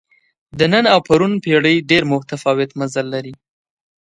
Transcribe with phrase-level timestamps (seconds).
[0.59, 3.33] د نن او پرون پېړۍ ډېر متفاوت مزل کوي.